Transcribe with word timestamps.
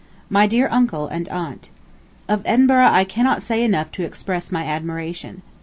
MY 0.31 0.47
DEAR 0.47 0.67
UNCLE 0.71 1.09
AND 1.09 1.29
AUNT:... 1.29 1.69
Of 2.27 2.41
Edinburgh 2.43 2.89
I 2.91 3.03
cannot 3.03 3.43
say 3.43 3.61
enough 3.63 3.91
to 3.91 4.03
express 4.03 4.51
my 4.51 4.65
admiration. 4.65 5.43